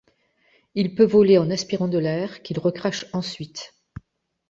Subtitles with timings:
[0.73, 3.75] Il peut voler en aspirant de l'air, qu'il recrache ensuite.